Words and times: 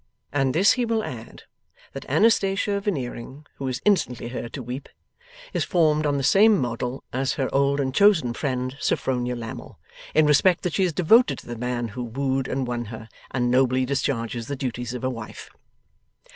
And 0.33 0.55
this 0.55 0.71
he 0.71 0.83
will 0.83 1.03
add; 1.03 1.43
that 1.93 2.09
Anastatia 2.09 2.79
Veneering 2.81 3.45
(who 3.57 3.67
is 3.67 3.83
instantly 3.85 4.29
heard 4.29 4.51
to 4.53 4.63
weep) 4.63 4.89
is 5.53 5.63
formed 5.63 6.07
on 6.07 6.17
the 6.17 6.23
same 6.23 6.57
model 6.57 7.03
as 7.13 7.33
her 7.33 7.47
old 7.53 7.79
and 7.79 7.93
chosen 7.93 8.33
friend 8.33 8.75
Sophronia 8.79 9.35
Lammle, 9.35 9.77
in 10.15 10.25
respect 10.25 10.63
that 10.63 10.73
she 10.73 10.85
is 10.85 10.91
devoted 10.91 11.37
to 11.37 11.45
the 11.45 11.55
man 11.55 11.89
who 11.89 12.03
wooed 12.03 12.47
and 12.47 12.65
won 12.65 12.85
her, 12.85 13.09
and 13.29 13.51
nobly 13.51 13.85
discharges 13.85 14.47
the 14.47 14.55
duties 14.55 14.95
of 14.95 15.03
a 15.03 15.09
wife. 15.11 15.51